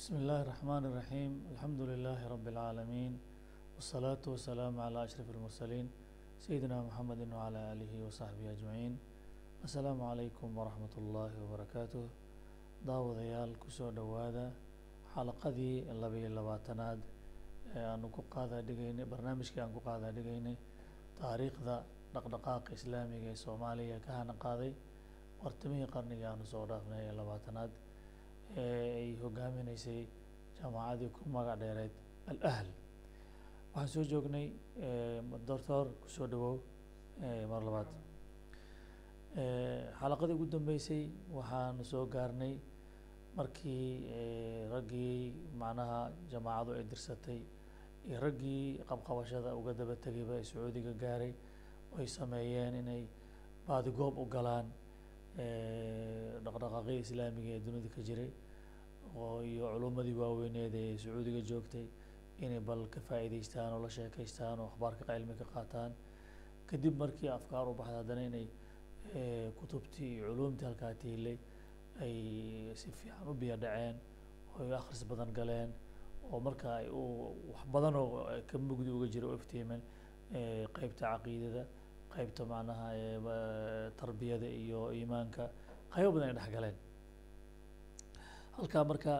[0.00, 3.12] بسم الله الرحمن الرحيم الحمد لله رب العالمين
[3.76, 5.86] والصلاة والسلام على أشرف المرسلين
[6.40, 8.98] سيدنا محمد وعلى آله وصحبه أجمعين
[9.64, 12.04] السلام عليكم ورحمة الله وبركاته
[12.86, 14.52] daawadayaal kusoo dhowaada
[15.14, 17.00] xalaqadii labiyo labaatanaad
[17.76, 20.56] ee aanu ku qaadaa dhigaynay barnaamijkii aan ku qaadaa dhigaynay
[21.20, 21.76] taariikhda
[22.14, 24.70] dhaqdhaqaaqa islaamiga ee soomaaliya ka hana qaaday
[25.42, 27.80] wartamihii qarnigii aanu soo dhaafnay ee labaatanaad ee
[28.57, 30.01] ay hogaaminaysay
[30.57, 31.91] jaamacadii ku magac dheereed
[32.31, 32.67] al-ahl.
[33.73, 34.47] Waxaan soo joognay
[35.47, 36.55] doctor ku soo dhawow
[37.51, 37.87] mar labaad.
[39.99, 41.03] Xalaqadii ugu dambeysay
[41.37, 42.53] waxaanu soo gaarnay
[43.37, 43.87] markii
[44.73, 45.99] raggii macnaha
[46.31, 47.39] jamaacadu ay dirsatay
[48.07, 51.33] iyo raggii qabqabashada uga daba tegayba ee sacuudiga gaaray.
[51.97, 53.03] Ay sameeyeen inay
[53.67, 54.67] baadigoob u galaan
[55.37, 58.29] dhaqdhaqaaqii islaamiga ee dunida ka jiray
[59.15, 61.85] oo iyo culummadii waaweyneed ee sacuudiga joogtay
[62.43, 65.91] inay bal ka faa'iidaystaan oo la sheekaystaan oo akhbaarka cilmi ka qaataan.
[66.69, 68.45] Kadib markii afkaar u baxda haddana inay
[69.59, 71.37] kutubtii iyo culuumtii halkaa tiilay
[72.03, 72.15] ay
[72.79, 73.95] si fiican u biyo dhaceen
[74.55, 75.69] oo ay akhris badan galeen
[76.31, 77.01] oo marka ay u
[77.53, 78.07] wax badan oo
[78.49, 79.81] ka mugdi uga jira u iftiimeen
[80.75, 81.63] qeybta caqiidada
[82.15, 82.87] qeybta macnaha
[83.99, 85.43] tarbiyada iyo iimaanka
[85.93, 86.75] qaybo badan ay dhex galeen.
[88.57, 89.13] Halkaa marka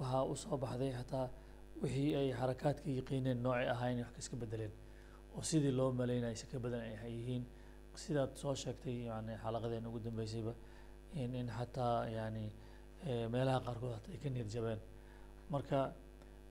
[0.00, 1.26] waxaa u soo baxday xataa
[1.82, 4.72] wixii ay xarakaadka yaqiineen noocay ahayn wax kaska bedeleen
[5.36, 7.44] oo sidii loo malaynaya si ka badan ay yihiin.
[8.02, 10.52] Sidaad soo sheegtay yani xalaqadeen ugu dambeysayba
[11.20, 12.44] in in xataa yani
[13.32, 14.80] meelaha qaarkood hata ay ka niyad jabeen.
[15.52, 15.78] Marka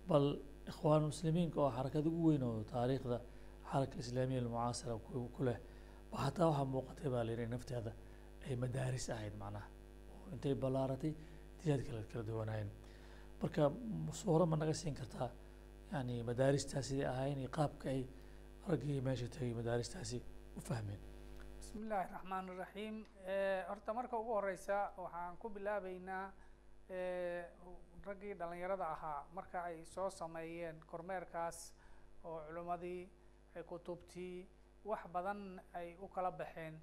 [0.09, 0.25] bal
[0.71, 3.17] ikhwaan muslimiinka oo xarakad ugu weyn oo taariikhda
[3.71, 4.93] xaraka islaamiya almucaasira
[5.35, 5.57] ku leh
[6.11, 7.91] ba xataa waxaa muuqatay baa la yidhi nafteeda
[8.47, 9.67] ay madaaris ahayd macnaha.
[10.11, 11.13] Oo intay ballaaratay
[11.59, 12.69] tijaad kala kala duwanaayeen
[13.41, 13.63] marka
[14.21, 15.29] suuro ma naga siin kartaa
[15.93, 18.01] yani madaaristaas siday ahayn iyo qaabka ay
[18.69, 20.17] raggii meesha tegay madaaristaasi
[20.57, 21.01] u fahmeen.
[21.59, 22.95] Bismi illaahi raxmaan iraxiim
[23.69, 26.25] horta marka ugu horeysa waxaan ku bilaabeynaa
[28.07, 29.19] raggii dhalinyarada ahaa.
[29.37, 31.57] Marka ay soo sameeyeen kormeerkaas
[32.23, 33.01] oo culimmadii
[33.69, 34.47] kutubtii
[34.85, 36.75] wax badan ay u kala baxeen.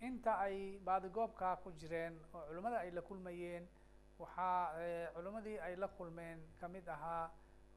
[0.00, 3.64] Inta ay baadigoobkaa ku jireen oo culimmada ay la kulmayeen
[4.18, 4.72] waxaa
[5.14, 7.30] culimmadii ay la kulmeen ka mid ahaa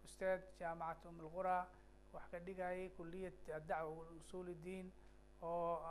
[0.06, 1.58] ustaad jaamacat um lqura
[2.14, 4.88] wax ka dhigayay kuliyat addacwa usul اdiin
[5.42, 5.82] oo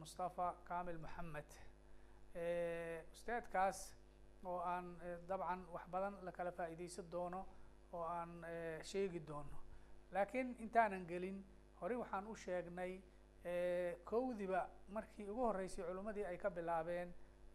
[0.00, 1.50] mustafa kamil moxamed
[3.12, 3.78] ustaadkaas
[4.44, 4.86] oo aan
[5.28, 7.46] dabcan wax badan la kala faa'iideysan doono
[7.92, 8.32] oo aan
[8.82, 9.56] sheegi doono.
[10.12, 11.44] Laakiin intaanan gelin
[11.80, 12.92] horey waxaan u sheegnay
[14.04, 17.12] kowdiba markii ugu horreysay culimmadii ay ka bilaabeen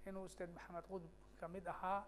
[0.08, 1.06] inuu ustaad maxamed qudb
[1.40, 2.06] ka mid ahaa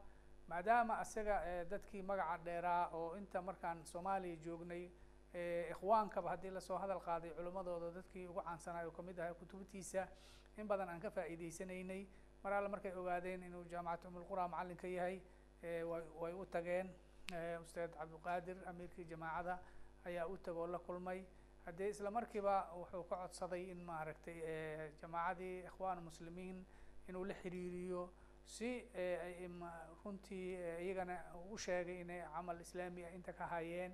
[0.47, 1.35] maadaama isaga
[1.69, 4.89] dadkii magaca dheeraa oo inta markaan soomaaliya joognay
[5.71, 10.07] ikhwaankaba haddii la soo hadal qaaday culimmadooda dadkii ugu caansanay oo ka mid ahaa kutubtiisa
[10.57, 12.07] in badan aan ka faa'iideysanaynay
[12.43, 15.21] mar alle markay ogaadeen inuu jaamacat umulqura macallin ka yahay
[16.21, 16.89] way u tageen.
[17.61, 19.59] Ustaad cabdiqaadir amiirkii jamaacada
[20.05, 21.25] ayaa u tagoo la kulmay
[21.67, 24.37] haddee isla markiiba wuxuu ka codsaday in maaragtay
[25.01, 26.65] jamaacadii ikhwaan muslimiin
[27.09, 28.03] inuu la xiriiriyo
[28.45, 28.69] si
[30.03, 31.15] runtii iyagana
[31.51, 33.93] u sheegay inay camal islaami ah inta ka hayeen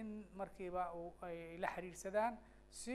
[0.00, 0.84] in markiiba
[1.22, 2.38] ay la xiriirsadaan
[2.70, 2.94] si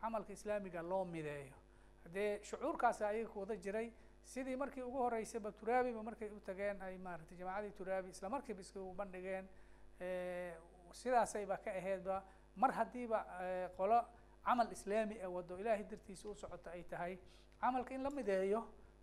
[0.00, 1.54] camalka islaamiga loo mideeyo.
[2.04, 3.90] Haddee shucuurkaasi ayaga ku wada jiray
[4.22, 8.94] sidii markii ugu horeysayba turaabiba markay u tageen ay maaragtay jamacadii turaabi isla markiiba isku
[8.94, 9.48] bandhigeen
[10.92, 12.22] sidaasayba ka aheydba
[12.62, 13.18] mar haddiiba
[13.76, 13.98] qolo
[14.44, 17.14] camal islaami ah wado ilaahay dartiisa u socota ay tahay
[17.60, 18.60] camalka in la mideeyo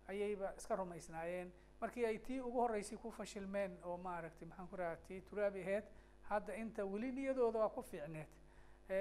[0.08, 1.52] ayayba iska rumaysnaayeen.
[1.80, 5.84] Markii ay tii ugu horeysay ku fashilmeen oo maaragtay maxaan ku raha tii turaabi aheyd
[6.28, 8.28] hadda inta weli niyadooda waa ku fiicneed.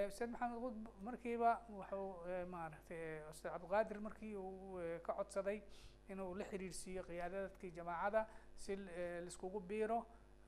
[0.10, 2.10] Ustaad maxamed qudb markiiba wuxuu
[2.52, 5.62] maaragtay ustaad cabdiqaadir markii uu ka codsaday
[6.10, 10.00] inuu la xiriirsiiyo qiyaadadkii jamaacada si laiskugu biiro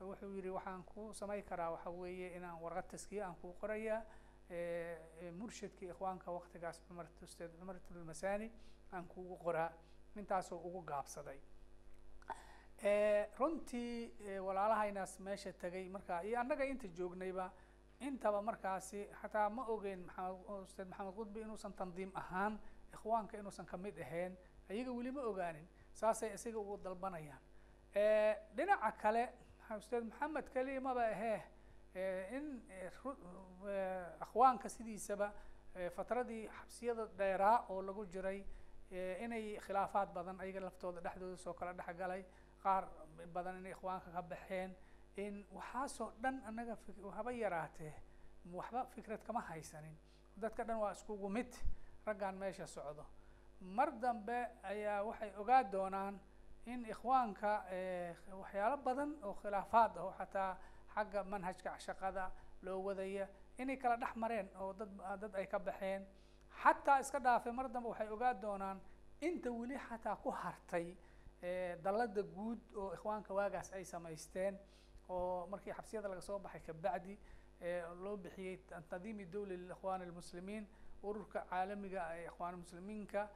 [0.04, 4.02] wuxuu yihi waxaan ku samayn karaa waxa weeye inaan warqad taskiya aan kuu qoraya
[5.38, 8.50] murshidkii ikhwaanka waktigaas cumar ustaad cumar tulmasani
[8.92, 9.70] aan kugu qoraa.
[10.16, 11.38] Intaasoo ugu gaabsaday.
[13.38, 14.14] Runtii
[14.46, 17.52] walaalahaynaas meesha tegay markaa iyo annaga inta joognayba
[18.00, 20.02] intaba markaasi xataa ma ogeyn
[20.64, 22.58] ustaad maxamed qudbi inuusan tandiim ahaan
[22.94, 24.36] ikhwaanka inuusan ka mid ahayn
[24.70, 27.40] ayaga weli ma ogaanin saasay isaga ugu dalbanayaan.
[28.56, 29.28] Dhinaca kale
[29.76, 31.40] ustaad maxamed keliya maba ahee
[32.36, 32.46] in
[34.20, 35.32] akhwaanka sidiisaba
[35.96, 38.44] fatradii xabsiyada dheeraa oo lagu jiray
[39.24, 42.24] inay khilaafaad badan ayaga laftooda dhexdooda soo kala dhexgalay
[42.62, 42.84] qaar
[43.34, 44.74] badan inay ikhwaanka ka baxeen
[45.16, 46.76] in waxaasoo dhan annaga
[47.16, 47.94] haba yaraatee
[48.52, 49.96] waxba fikrad kama haysanin.
[50.36, 51.52] Dadka dhan waa iskugu mid
[52.06, 53.04] raggan meesha socdo.
[53.60, 56.20] Mar dambe ayaa waxay ogaa doonaan
[56.66, 60.56] in ikhwaanka eh, waxyaalo badan oo khilaafaad ah oo xataa
[60.94, 62.30] xagga manhajka shaqada
[62.62, 63.28] loo wadaya
[63.58, 64.90] inay kala dhex mareen oo dad
[65.20, 66.06] dad ay ka baxeen.
[66.62, 68.80] Xataa iska dhaafay mar dambe waxay ogaa doonaan
[69.20, 70.96] inta weli xataa ku hartay
[71.42, 74.58] eh, dallada guud oo ikhwaanka waagaas ay samaysteen
[75.08, 77.18] oo markii xabsiyada laga soo baxay kabacdi
[77.60, 78.56] ee loo bixiyey
[78.90, 80.66] tandiimi dawli liikhwaan almuslimiin
[81.02, 83.28] ururka caalamiga ee ikhwaan muslimiinka.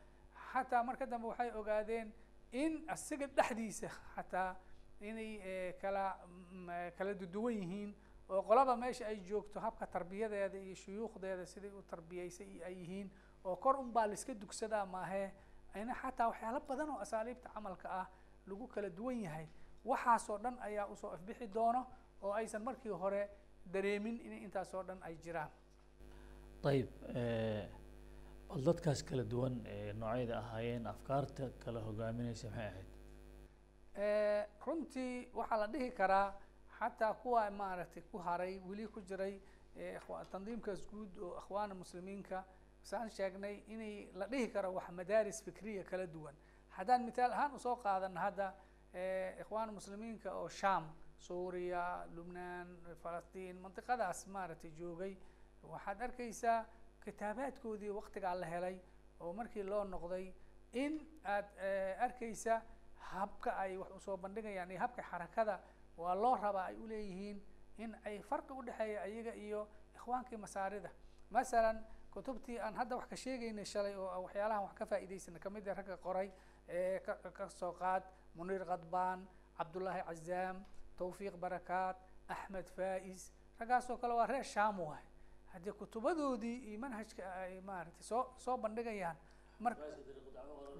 [0.52, 2.12] Xataa marka dambe waxay ogaadeen
[2.52, 4.56] in asiga dhexdiisa xataa
[5.00, 7.94] inay eh, kala mm, eh, kala duduwan yihiin
[8.28, 13.10] oo qolaba meesha ay joogto habka tarbiyadeeda iyo shuyuukhdeeda siday u tarbiyeysay iyo ay yihiin
[13.44, 15.32] oo kor un baa laiska dugsadaa maahee
[15.74, 18.06] ayna xataa waxyaalo badan oo asaaliibta camalka ah
[18.46, 19.46] lagu kala duwan yahay.
[19.84, 21.86] Waxaasoo dhan ayaa u soo ifbixi doono
[22.22, 23.30] oo aysan markii hore
[23.72, 25.50] dareemin in intaasoo dhan ay jiraan.
[26.64, 26.88] Ayib
[28.52, 32.88] bal dadkaas kala duwan ee noocyada ahaayeen afkaarta kala hogaaminaysa maxay ahayd?
[34.66, 36.28] Runtii waxaa la dhihi karaa
[36.78, 39.34] xataa kuwa maaragtay ku haray weli ku jiray
[40.32, 42.44] tandiimkaas guud oo ikhwaana muslimiinka.
[42.82, 46.34] Saan sheegnay inay la dhihi karo wax madaaris fikriya kala duwan.
[46.76, 48.52] Haddaan mithaal ahaan u soo qaadana hadda
[49.40, 50.84] ikhwaana muslimiinka oo sham
[51.18, 52.68] suuriya lubnaan
[53.02, 55.16] falastiin mantiqadaas maaragtay joogay
[55.62, 56.64] waxaad arkaysaa
[57.04, 58.76] kitaabaadkoodii waqtigaa la helay
[59.20, 60.32] oo markii loo noqday
[60.72, 60.92] in
[61.24, 62.62] aad eh, arkaysa
[63.12, 65.60] habka ay wax u soo bandhigayaan iyo habka xarakada
[65.96, 67.38] waa loo rabaa ay uleeyihiin
[67.78, 70.90] in ay farqi udhexeeya iyaga iyo ikhwaankii masaarida.
[71.30, 75.68] Masalan kutubtii aan hadda wax ka sheegaynay shalay oo waxyaalahan wax ka faa'iidaysana ka mid
[75.68, 76.28] ah ragga qoray
[77.06, 78.02] ka ka soo qaad
[78.34, 79.28] muniir khadbaan
[79.58, 80.64] cabdullaahi cazaam
[80.96, 81.96] tawfiiq barakaat
[82.28, 85.04] axmed faa'is raggaasoo kale waa reer sham waay
[85.52, 89.16] haddii kutubadoodii iyo manhajka ay maaragtay soo soo bandhigayaan
[89.60, 89.76] mar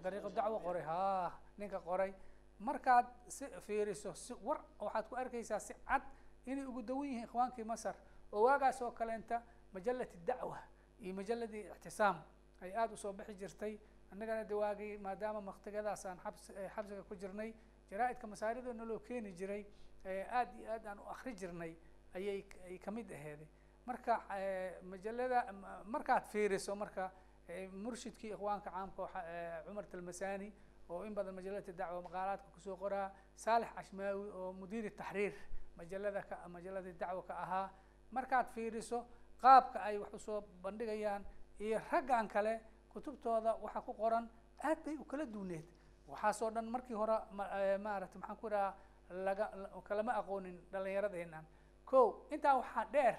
[0.03, 2.13] dariiqo dacwo qoray haa ninka qoray.
[2.61, 6.03] Markaad si fiiriso si war waxaad ku arkaysaa si cad
[6.47, 7.95] inay ugu dawan yihiin ikhwaankii masar
[8.33, 9.43] oo waagaas oo kaleenta
[9.73, 10.59] majalati dacwa
[11.01, 12.23] iyo majaladii ictisaam
[12.61, 13.79] ay aada u soo bixi jirtay.
[14.13, 17.55] Annagana de waagii maadaama maktigadaas aan xabs eh, xabsiga ku jirnay
[17.91, 19.67] jaraa-idka masaarida naloo keeni jiray
[20.05, 21.77] eh, aad iyo aad aan u akri jirnay
[22.15, 23.49] ayay ay ka mid aheeday
[23.87, 27.11] marka eh, majalada ma- markaad fiiriso marka
[27.49, 30.53] eh, murshidkii ikhwaanka caamka eh, cumar talmasani
[30.89, 35.35] oo in badan majalada dacwa maqaalaadka ku soo qoraa saalex cashmaawi oo mudiiri taxriir
[35.77, 37.71] majalada ka majalada dacwa ka ahaa.
[38.13, 39.07] Markaad fiiriso
[39.41, 41.25] qaabka ay wax u soo bandhigayaan
[41.61, 42.61] iyo raggan kale
[42.93, 44.29] kutubtooda waxa ku qoran
[44.65, 45.65] aad bay u kala duwneed.
[46.09, 48.75] Waxaasoo dhan markii hore ma- maaragtay maxaan ku idhaha
[49.11, 51.45] laga la- kalama aqoonin dhallinyaradeennan
[51.85, 53.17] ko intaa waxaa dheer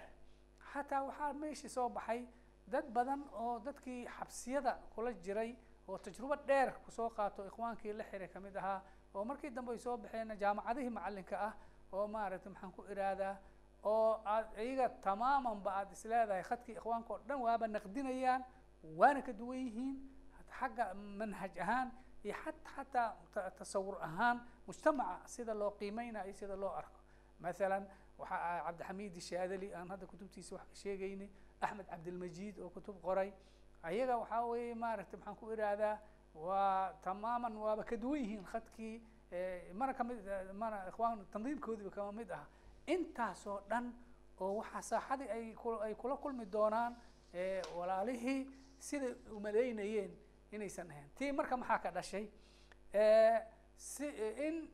[0.73, 2.21] xataa waxaa meeshii soo baxay
[2.67, 5.55] dad badan oo dadkii xabsiyada kula jiray
[5.87, 8.81] oo tajrubo dheer ku soo qaato ikhwaankii la xiray ka mid ahaa
[9.13, 11.53] oo markii dambe ay soo baxeen jaamacadihii macalinka ah
[11.91, 13.35] oo maaragtay maxaan ku iraadaa
[13.83, 18.43] oo aad iyaga tamaamanba aad isleedahay khadkii ikhwaanka oo dhan waaba naqdinayaan
[18.99, 19.95] waana ka duwan yihiin.
[20.59, 21.89] Xagga manhaj ahaan
[22.23, 24.37] iyo xat xataa ta- tasawur ahaan
[24.67, 26.99] mujtamaca sida loo qiimeynayo iyo sida loo arko
[28.17, 31.29] waxa ah cabdixamid shaadali aan hadda kutubtiisa wax ka sheegaynay
[31.61, 33.33] axmed cabdilmajid oo kutub qoray.
[33.83, 35.97] Ayaga waxaa weeye maaragtay maxaan ku irahdaa
[36.33, 38.95] waa tamaaman waaba ka duwan yihiin khadkii
[39.31, 42.45] eh, mana ka mid eh, mana ikhwaan tandiibkoodiiba kama mid ah
[42.87, 43.93] intaasoo dhan
[44.39, 45.45] oo waxaa saaxadii ay
[45.85, 46.95] ay kula kulmi doonaan
[47.33, 48.47] eh, walaalihii
[48.79, 50.11] siday umaleynayeen
[50.51, 51.09] inaysan ahayn.
[51.15, 52.25] Tii marka maxaa ka dhashay?
[53.75, 54.05] Si
[54.47, 54.69] in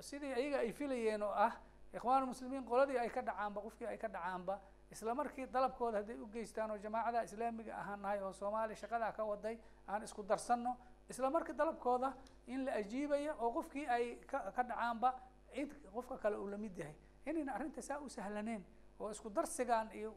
[0.00, 1.52] sidii iyaga ay filayeen oo ah
[1.94, 6.26] ikhwaan muslimiin qoladii ay ka dhacaanba qofkii ay ka dhacaanba isla markii dalabkooda hadday u
[6.26, 10.76] geystaan oo jamaacada islaamiga ahaan nahay oo soomaaliya shaqadaa ka waday aan isku darsanno
[11.08, 12.12] isla markii dalabkooda
[12.46, 15.14] in la ajiibaya oo qofkii ay ka ka dhacaanba
[15.54, 16.94] cid qofka kale uu la mid yahay.
[17.26, 18.64] Inayna arrinta saa u sahlaneen
[19.00, 20.14] oo isku darsigan iyo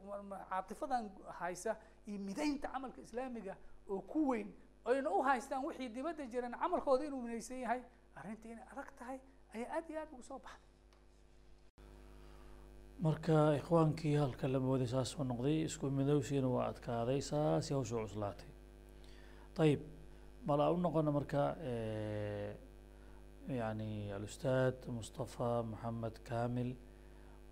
[0.50, 1.76] caatifadan haysa
[2.08, 3.56] iyo midaynta camalka islaamiga
[3.90, 4.54] oo ku weyn
[4.86, 7.82] ayna u haystaan wixii dibadda jiran camalkooda inuu minaysan yahay
[8.16, 9.20] arrintii inay adag tahay
[9.54, 10.73] ayaa aad iyo aad ugu soo baxday
[13.02, 18.50] marka ikhwaankii halka la mooday saas u noqday isku midowsiina waa adkaaday saasi hawsha cuslaatay.
[19.64, 19.82] Ayib
[20.48, 21.44] bal aan u noqono marka
[23.60, 26.76] yani alustaad mustafa maxamed kamil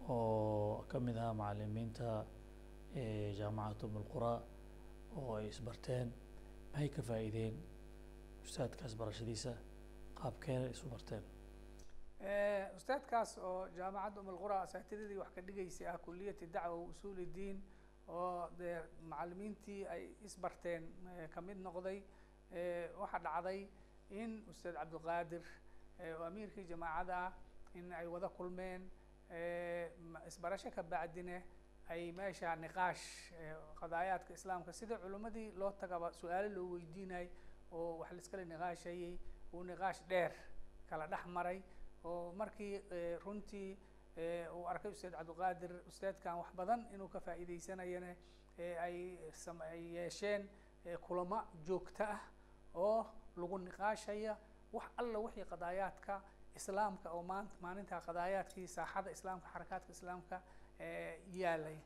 [0.09, 2.25] oo ka mid ahaa macalimiinta
[3.39, 4.33] jaamacat um lqura
[5.17, 6.07] oo ay isbarteen
[6.71, 7.55] maxay ka faa'iideen
[8.45, 9.53] ustaadkaas barashadiisa?
[10.19, 11.23] Qaabkeena isu barteen
[12.77, 17.57] ustaadkaas oo jaamacadda umulqura asaatidadii wax ka dhigaysay ah kuliyati dacwa wa usuuli diin
[18.07, 18.77] oo dee
[19.09, 20.83] macalimiintii ay isbarteen
[21.33, 22.03] ka mid noqday
[23.01, 23.67] waxaa dhacday
[24.09, 25.43] in ustaad cabdiqaadir
[26.17, 27.31] oo amiirkii jamaacada ah
[27.73, 28.89] in ay wada kulmeen
[30.27, 31.43] isbarasho ka bacdine
[31.89, 33.33] ay meesha niqaash
[33.79, 37.27] qadaayaadka islaamka sida culimmadii loo tagaba su'aalo loo weydiinay
[37.71, 39.17] oo wax laiskala niqaashayey
[39.53, 40.31] uu niqaash dheer
[40.89, 41.59] kala dhex maray
[42.03, 42.81] oo markii
[43.25, 43.77] runtii
[44.55, 48.15] uu arkay ustaad cabdiqaadir ustaadkan wax badan inuu ka faa'iideysanayana
[48.85, 50.49] ay sam ay yeesheen
[51.07, 52.19] kulamo joogto ah
[52.73, 53.05] oo
[53.35, 54.37] lagu niqaashaya
[54.73, 56.21] wax alla wixii qadaayaadka
[56.55, 57.23] islaamka oo
[57.61, 60.41] maalinta qadaayaadkii saaxada islaamka xarakaadka islaamka
[61.41, 61.77] yaalay.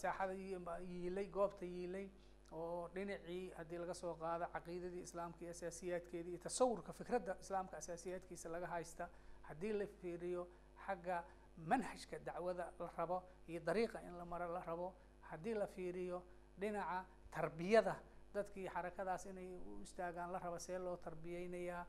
[0.00, 2.06] Saaxada yiilay goobta yiilay
[2.52, 8.48] oo dhinacii haddii laga soo qaado caqiidadii islaamka iyo asaasiyaadkeedii iyo tasawurka fikradda islaamka asaasiyaadkiisa
[8.48, 9.08] laga haysta
[9.48, 10.42] haddii la fiiriyo
[10.86, 11.24] xagga
[11.70, 14.94] manhajka dacwada la rabo iyo dariiqa in la maro la rabo
[15.30, 16.22] haddii la fiiriyo
[16.60, 17.94] dhinaca tarbiyada
[18.34, 21.86] dadkii xarakadaas inay u istaagaan la rabo see loo tarbiyeynayaa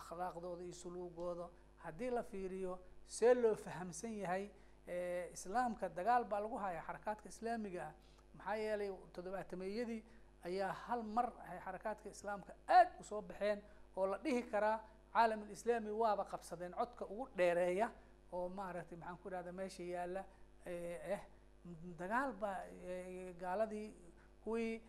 [0.00, 1.48] akhlaaqdooda iyo suluugooda
[1.84, 4.44] haddii la fiiriyo see loo fahamsan yahay
[5.32, 7.94] islaamka dagaal baa lagu hayaa xarakaadka islaamiga ah
[8.36, 10.00] maxaa yeelay toddobaatameeyadii
[10.48, 13.62] ayaa hal mar ay xarakaadka islaamka aad u soo baxeen
[13.96, 14.78] oo la dhihi karaa
[15.14, 17.88] caalam alislaami waaba qabsadeen codka ugu dheereeya
[18.32, 20.22] oo maaragtay maxaan ku idhahda meesha yaalla
[20.66, 21.20] eh
[22.00, 22.58] dagaal baa
[23.42, 23.88] gaaladii
[24.44, 24.82] kuwii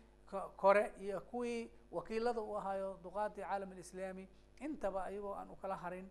[0.56, 4.28] kore iyo kuwii wakiilada u ahaayo duqaadii caalam alislaami
[4.66, 6.08] intaba ayagoo aan u kala harin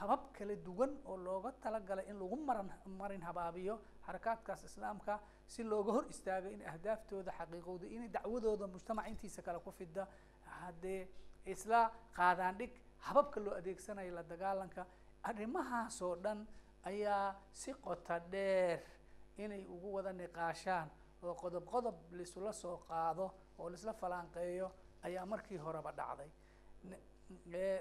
[0.00, 3.74] habab kala duwan oo looga talagalay in lagu maran marin habaabiyo
[4.06, 9.70] xarakaadkaas islaamka si looga hor istaago in ahdaaftooda xaqiiqowda in dacwadooda mujtamac intiisa kale ku
[9.78, 10.06] fida
[10.60, 11.08] haddee
[11.52, 11.80] isla
[12.18, 12.72] qaadaan dhig
[13.06, 14.86] hababka loo adeegsanayo la dagaalanka
[15.22, 16.46] arrimahaasoo dhan
[16.84, 18.80] ayaa si qota dheer
[19.36, 20.88] inay ugu wada niqaashaan
[21.22, 23.26] oo qodob qodob laisula soo qaado
[23.58, 24.68] oo laisla falaanqeeyo
[25.06, 26.30] ayaa markii horeba dhacday.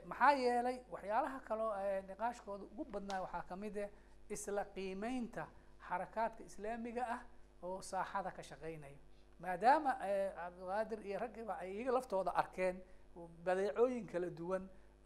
[0.10, 1.72] Maxaa yeelay waxyaalaha kaloo
[2.10, 3.90] niqaashkooda ugu badnaa waxaa ka mid eh
[4.30, 5.48] isla qiimeynta
[5.88, 7.22] xarakaadka islaamiga ah
[7.64, 8.98] oo saaxada ka shaqeynaya
[9.40, 9.92] maadaama
[10.38, 12.76] cabdiqaadir iyo raggiiba ay iyaga laftooda arkeen
[13.46, 14.64] badeecooyin kala duwan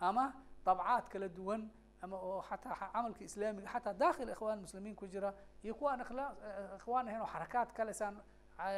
[0.08, 0.25] ama
[0.65, 1.62] dabcaad kala duwan
[2.03, 5.34] ama oo xataa camalka islaamiga xataa dakhil ikhwaan muslimiin ku jira.
[5.63, 6.01] Iyo kuwa aan
[6.77, 8.15] ikhwaan ahayn oo xarakaad kale saan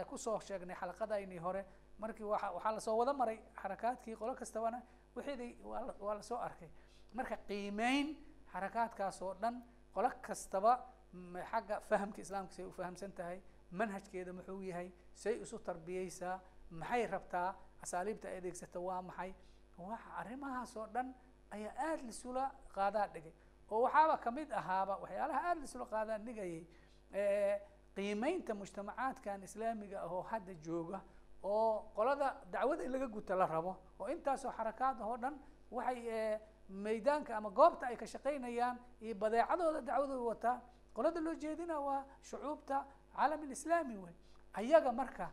[0.10, 1.66] ku soo sheegnay xalaqadaynii hore.
[2.00, 4.82] Markii waa waxaa la soo wada maray xarakaadkii qolo kastabana
[5.16, 5.58] wixii
[6.00, 6.70] waa la soo arkay.
[7.14, 8.08] Marka qiimeyn
[8.54, 9.56] xarakaadkaas oo dhan
[9.94, 10.74] qolo kastaba
[11.52, 13.40] xagga fahamka islaamka say ufahamsan tahay
[13.72, 16.40] manhajkeeda muxuu yahay say isu tarbiyeysaa
[16.72, 17.50] maxay rabtaa
[17.84, 19.32] asaaliibta ay adeegsata waa maxay
[19.78, 21.14] waxa arrimahaas oo dhan
[21.52, 23.34] ayaa aada laisula qaadaa dhigay.
[23.72, 26.64] Oo waxaaba ka mid ahaaba waxyaalaha aada laisula qaadaa dhigayay
[27.96, 31.00] qiimeynta mujtamacaadkan islaamiga ah oo hadda jooga
[31.44, 35.36] oo qolada dacwada in laga guta la rabo oo intaasoo xarakaad ah oo dhan
[35.72, 36.40] waxay
[36.70, 40.58] maydaanka ama goobta ay ka shaqeynayaan iyo badeecadooda dacwadooda wataa
[40.96, 44.14] qolada loo jeedina waa shucuubta caalam alislaami wey
[44.54, 45.28] ayaga marka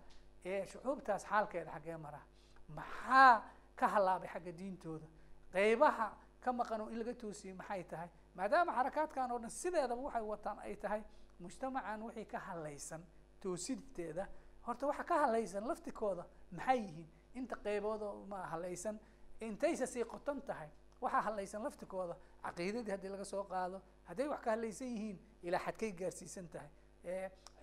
[0.73, 2.21] shucuubtaas xaalkeeda xaggee mara
[2.69, 3.43] maxaa
[3.81, 5.07] ka halaabay xagga diintooda.
[5.53, 6.07] Qeybaha
[6.45, 8.09] ka maqan oo in laga toosiyey maxay tahay?
[8.35, 11.03] Maadaama xarakaadkan oo dhan sideedaba waxay wataan ay tahay
[11.41, 13.03] mujtamacan wixii ka halaysan
[13.43, 14.25] toosinteeda
[14.67, 17.09] horta waxa ka halaysan laftikooda maxay yihiin?
[17.35, 18.99] Inta qeybood oo ma halaysan
[19.41, 20.69] intaysa sii qoton tahay.
[21.01, 25.93] Waxaa halaysan laftikooda caqiidadii haddii laga soo qaado hadday wax ka halaysan yihiin ilaa xadkay
[25.93, 26.69] gaarsiisan tahay.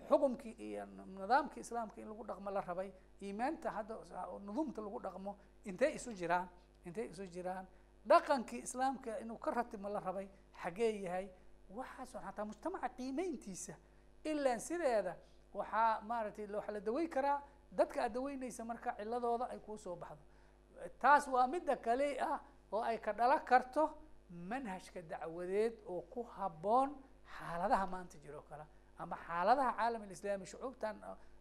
[0.08, 2.90] Xukumkii iyo nidaamkii islaamka in lagu dhaqmo la rabay
[3.22, 3.94] iimaanta hadda
[4.46, 5.36] nuduumta lagu dhaqmo
[5.70, 6.48] intay isu jiraan
[6.86, 7.66] intay isu jiraan?
[8.08, 10.28] Dhaqankii islaamka inuu ka ratimo la rabay
[10.62, 11.26] xagee yahay?
[11.78, 13.74] Waxaasoo xataa mujtamaca qiimeyntiisa
[14.24, 15.14] ilaan sideeda
[15.54, 17.42] waxaa maaragtay waxa la daweyn karaa
[17.78, 20.22] dadka aad daweyneysa marka ciladooda ay kuu soo baxdo.
[21.00, 22.40] Taas waa midda kale ah
[22.72, 23.82] oo ay ka dhalan karto
[24.30, 26.90] manhajka dacwadeed oo ku habboon
[27.36, 28.64] xaaladaha maanta jiro kale.
[28.98, 30.96] Ama xaaladaha caalam alislaami shucuubtan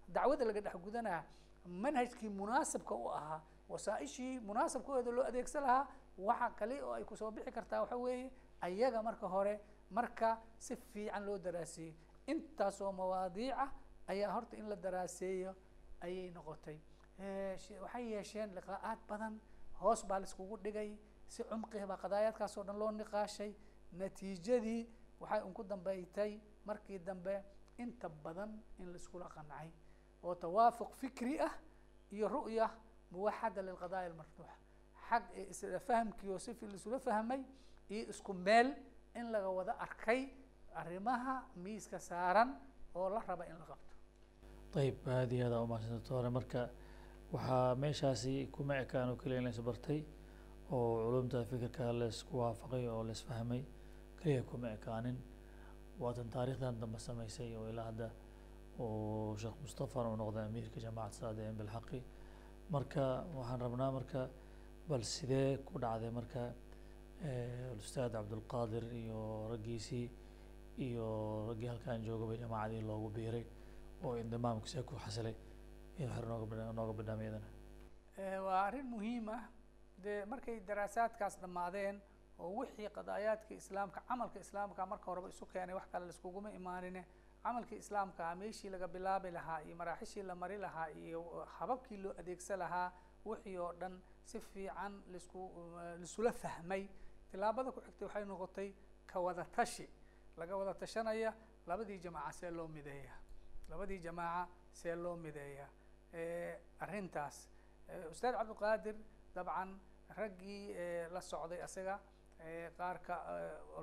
[0.08, 1.24] dacwada laga dhex gudanaya
[1.66, 7.32] manhajkii munaasibka u ahaa wasaaishii munaasabkooda loo adeegsan lahaa waxa kale oo ay ku soo
[7.32, 8.32] bixi kartaa waxa weeye
[8.62, 9.60] ayaga marka hore
[9.92, 11.94] marka si fiican loo daraaseeyo
[12.28, 13.72] intaasoo mawaadiica
[14.08, 15.56] ayaa horta in la daraaseeyo
[16.02, 16.78] ayay noqotay.
[17.82, 19.40] Waxay yeesheen liqaa'aad badan
[19.82, 20.98] hoos baa laiskugu dhigay
[21.28, 23.52] si cumqiga baa qadaayaadkaas oo dhan loo niqaashay.
[23.92, 24.82] Natiijadii
[25.20, 27.44] waxay unku dambaytay markii dambe
[27.78, 29.70] inta badan in laiskula qancay
[30.24, 31.54] oo tawaafuq fikri ah
[32.12, 32.70] iyo ru'ya
[33.12, 34.56] muwaxada lilqadaaya almarfuuxa
[35.10, 37.42] xag isla fahamkii oo si fi laisula fahmay
[37.94, 38.68] iyo isku meel
[39.20, 40.22] in laga wada arkay
[40.82, 41.34] arrimaha
[41.64, 42.50] miiska saaran
[42.96, 43.92] oo la raba in la qabto.
[44.80, 46.62] Ayib aada iyo aada umahadsan doctore marka
[47.34, 50.00] waxaa meeshaasi kuma ekaan oo keliya in la isbartay
[50.72, 53.14] oo culumta fikirka laysku waafaqay oo la
[54.20, 55.18] keliya kuma ekaanin
[56.02, 58.08] waatan taarikhdan dambe samaysay oo ilaa hadda
[58.80, 62.00] oo sheekh mustafana uu noqday amiirka jamacat saadiin bilxaqi
[62.74, 63.04] marka
[63.38, 64.22] waxaan rabnaa marka
[64.90, 66.42] bal sidee ku dhacday marka
[67.80, 69.22] ustaad cabdulqaadir iyo
[69.52, 70.08] raggiisii
[70.88, 71.08] iyo
[71.50, 73.46] raggii halkaan joogaba jamaacadii loogu biiray
[74.04, 75.36] oo indimaamka see ku xasilay.
[76.00, 77.50] Waxar nooga nooga bidhaam iyadana
[78.46, 79.44] waa arrin muhiim ah.
[80.04, 81.96] Dee markay daraasaadkaas dhammaadeen
[82.40, 87.02] oo wixii qadaayaadka islaamka camalka islaamka marka horeba isu keenay wax kale laiskuguma imaanine
[87.44, 91.22] camalkii islaamka meeshii laga bilaabi lahaa iyo maraaxishii la mari lahaa iyo
[91.60, 92.92] hababkii loo adeegsan lahaa
[93.26, 95.42] wixii oo dhan si fiican la isku
[96.00, 96.88] laisula fahmay.
[97.32, 98.70] Tilaabada ku xigtay waxay noqotay
[99.06, 99.88] ka wada tashi
[100.38, 101.34] laga wada tashanaya
[101.68, 103.14] labadii jamaaca see loo mideeya.
[103.70, 105.68] Labadii jamaaca see loo mideeya.
[106.80, 107.38] Arrintaas
[108.12, 108.96] ustaad cabdulqaadir
[109.36, 109.80] dabcan
[110.18, 110.74] raggii
[111.14, 112.00] la socday isaga
[112.78, 113.16] qaarka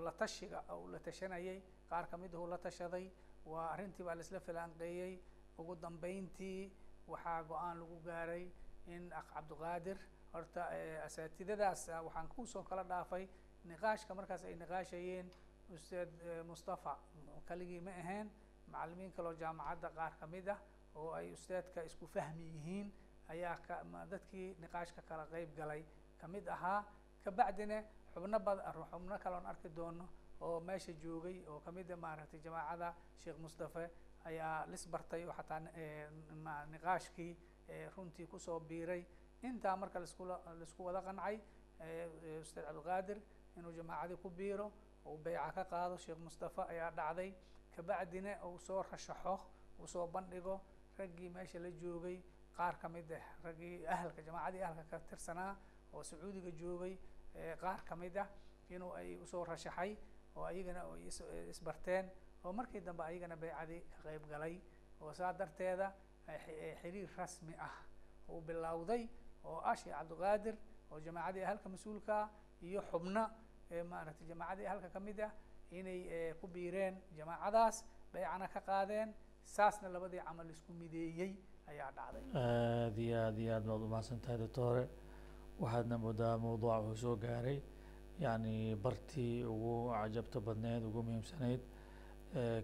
[0.05, 1.59] la tashiga uu la tashanayay
[1.91, 3.11] qaar ka mid ahuu la tashaday
[3.53, 5.13] waa arrintii baa laisla filaanqeeyey
[5.59, 6.73] ugu dambeyntii
[7.13, 8.45] waxaa go'aan lagu gaaray
[8.95, 9.99] in ak cabdiqaadir
[10.33, 10.63] horta
[11.07, 13.25] asaatidadaas waxaan ku soo kala dhaafay
[13.69, 15.27] niqaashka markaas ay niqaashayeen
[15.75, 16.11] ustaad
[16.47, 16.93] mustafa.
[17.49, 18.29] Kaligii ma ahayn
[18.73, 20.59] macalimiin kaloo jaamacadda qaar ka mid ah
[20.95, 22.89] oo ay ustaadka isku fahmi yihiin
[23.33, 23.75] ayaa ka
[24.11, 25.83] dadkii niqaashka kala qeyb galay.
[26.21, 26.85] Kamid ahaa
[27.25, 27.79] kabacdina
[28.13, 28.59] xubno bad
[28.91, 30.09] xubno kaloon arki doono
[30.41, 33.91] oo meesha joogay oo kamida maaragtay jamaacada sheekh mustafe
[34.25, 35.61] ayaa lis bartay oo xataa
[36.73, 37.33] niqaashkii
[37.97, 39.05] runtii ku soo biiray.
[39.43, 41.37] Intaa marka laskula la isku wada qancay
[42.43, 43.19] ustaad cabdilqaadir
[43.57, 44.73] inuu jamaacadii ku biiro
[45.07, 47.31] uu beyca ka qaado sheekh mustafe ayaa dhacday.
[47.77, 49.35] Kabacdina uu soo rashaxo
[49.81, 50.61] uu soo bandhigo
[50.99, 52.23] raggii meesha la joogay
[52.57, 55.57] qaar ka mid ah raggii ahalka jamaacadii ahalka ka tirsanaa
[55.93, 56.95] oo sacuudiga joogay
[57.63, 58.29] qaar ka mid ah
[58.71, 59.97] inuu ay u soo rashaxay
[60.37, 60.81] oo ayagana
[61.53, 62.05] isbarteen
[62.45, 64.55] oo markii dambe ayagana beycadii ka qeyb galay
[65.01, 65.93] oo saa darteeda
[66.83, 67.75] xiriir rasmi ah
[68.29, 69.03] uu bilowday
[69.45, 70.57] oo ah sheekh
[70.91, 72.25] oo jamaacadii ahalka mas'uulkaa
[72.63, 73.25] iyo xubno
[73.91, 75.33] maaragtay jamaacadii ahalka ka mid ah
[75.71, 76.01] inay
[76.41, 77.77] ku biireen jamaacadaas
[78.13, 79.15] beycana ka qaadeen
[79.55, 81.33] saasna labadii camal isku mideeyey
[81.71, 82.23] ayaa dhacday.
[82.35, 84.85] Aada iyo aada iyo aad baad umahadsan tahay doctore
[85.63, 87.59] waxaadna moodaa mawduuca wuxuu soo gaaray
[88.21, 91.61] yacni bartii ugu cajabta badneed ugu muhiimsanayd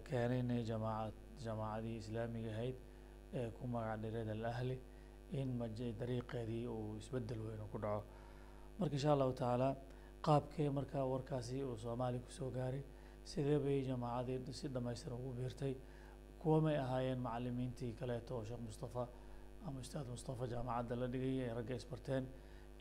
[0.07, 1.13] keenayna jamaacad
[1.45, 2.77] jamaacadii islaamiga ahayd
[3.39, 4.77] ee ku magac dhireed alahli
[5.39, 5.49] in
[5.99, 8.03] dariiqeedii uu isbeddel weyn ku dhaco.
[8.79, 9.69] Marka insha allahu tacaala
[10.25, 12.83] qaabkee markaa warkaasi uu soomaaliya ku soo gaaray
[13.23, 15.73] sidee bay jamaacadii si dhamaystiran ugu biirtay?
[16.41, 19.03] Kuwa may ahaayeen macalimiintii kaleeto oo sheekh mustafa
[19.65, 22.23] ama ustaad mustafa jaamacadda la dhigay ay ragga isbarteen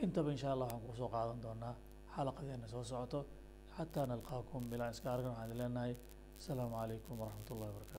[0.05, 1.75] intaba insha allah waxaan ku soo qaadan doonaa
[2.15, 3.21] xalaqadeena soo socoto.
[3.77, 5.93] Xataa nalqaakum bilaa iska argan waxaan leenahay.
[6.41, 7.73] Asalaamu calaykum waraxmat ullahi